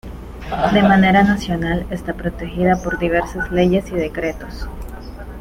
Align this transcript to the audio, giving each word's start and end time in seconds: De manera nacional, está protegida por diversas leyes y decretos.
De 0.73 0.81
manera 0.81 1.21
nacional, 1.21 1.85
está 1.91 2.15
protegida 2.15 2.81
por 2.81 2.97
diversas 2.97 3.51
leyes 3.51 3.91
y 3.91 3.97
decretos. 3.97 4.67